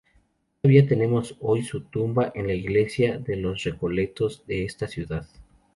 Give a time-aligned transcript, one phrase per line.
[0.63, 5.27] Todavía vemos hoy su tumba en la Iglesia de los Recoletos de esta ciudad.